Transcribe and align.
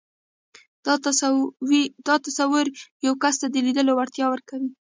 دا 2.07 2.15
تصور 2.27 2.65
يو 3.05 3.13
کس 3.23 3.35
ته 3.41 3.47
د 3.51 3.55
ليدلو 3.65 3.91
وړتيا 3.95 4.25
ورکوي. 4.29 4.69